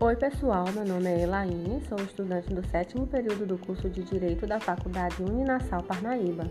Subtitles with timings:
[0.00, 0.64] Oi, pessoal.
[0.74, 5.22] Meu nome é Elaine, sou estudante do sétimo período do curso de Direito da Faculdade
[5.22, 6.50] Uninassal Parnaíba.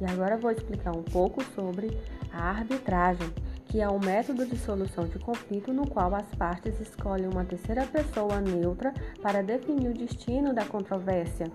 [0.00, 1.98] E agora vou explicar um pouco sobre
[2.32, 3.28] a arbitragem,
[3.66, 7.84] que é um método de solução de conflito no qual as partes escolhem uma terceira
[7.84, 11.46] pessoa neutra para definir o destino da controvérsia,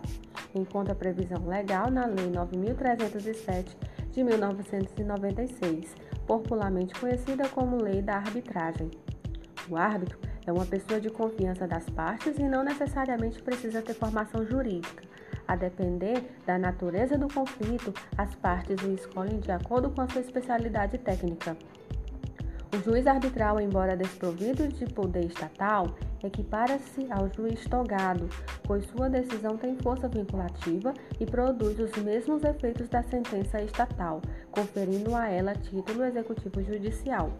[0.53, 3.77] encontra previsão legal na Lei 9307
[4.11, 5.95] de 1996,
[6.27, 8.91] popularmente conhecida como Lei da Arbitragem.
[9.70, 14.45] O árbitro é uma pessoa de confiança das partes e não necessariamente precisa ter formação
[14.45, 15.03] jurídica.
[15.47, 20.21] A depender da natureza do conflito, as partes o escolhem de acordo com a sua
[20.21, 21.57] especialidade técnica.
[22.73, 28.27] O juiz arbitral, embora desprovido de poder estatal, equipara-se ao juiz togado,
[28.63, 35.15] pois sua decisão tem força vinculativa e produz os mesmos efeitos da sentença estatal, conferindo
[35.15, 37.31] a ela título executivo judicial.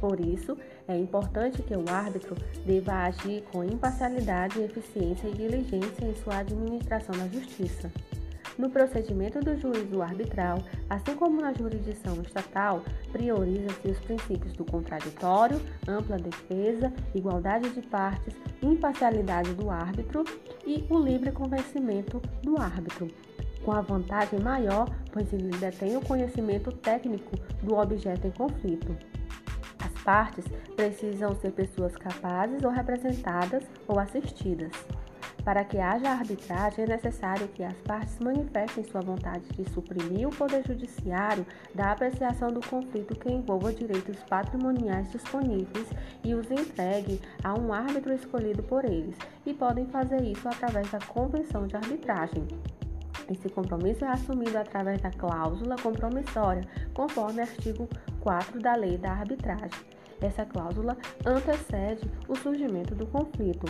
[0.00, 6.14] Por isso, é importante que o árbitro deva agir com imparcialidade, eficiência e diligência em
[6.14, 7.90] sua administração da justiça.
[8.56, 10.58] No procedimento do juízo arbitral,
[10.90, 18.34] assim como na jurisdição estatal, prioriza-se os princípios do contraditório, ampla defesa, igualdade de partes,
[18.60, 20.24] imparcialidade do árbitro
[20.66, 23.08] e o livre convencimento do árbitro,
[23.64, 28.96] com a vantagem maior, pois ele detém o conhecimento técnico do objeto em conflito
[30.08, 34.72] partes precisam ser pessoas capazes ou representadas ou assistidas.
[35.44, 40.34] Para que haja arbitragem, é necessário que as partes manifestem sua vontade de suprimir o
[40.34, 45.90] Poder Judiciário da apreciação do conflito que envolva direitos patrimoniais disponíveis
[46.24, 51.00] e os entregue a um árbitro escolhido por eles, e podem fazer isso através da
[51.00, 52.48] Convenção de Arbitragem.
[53.30, 57.86] Esse compromisso é assumido através da cláusula compromissória, conforme artigo
[58.20, 59.97] 4 da Lei da Arbitragem.
[60.20, 63.66] Essa cláusula antecede o surgimento do conflito.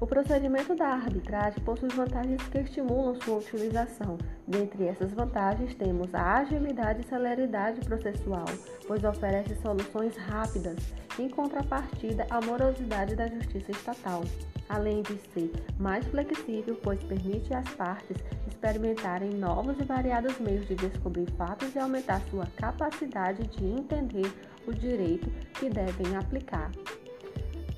[0.00, 4.16] O procedimento da arbitragem possui vantagens que estimulam sua utilização.
[4.46, 8.46] Dentre essas vantagens, temos a agilidade e celeridade processual,
[8.86, 10.76] pois oferece soluções rápidas,
[11.18, 14.22] em contrapartida à morosidade da justiça estatal.
[14.68, 15.50] Além de ser
[15.80, 21.78] mais flexível, pois permite às partes experimentarem novos e variados meios de descobrir fatos e
[21.78, 24.30] aumentar sua capacidade de entender
[24.64, 26.70] o direito que devem aplicar.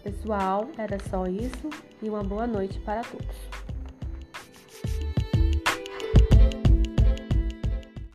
[0.03, 1.69] Pessoal, era só isso
[2.03, 3.70] e uma boa noite para todos.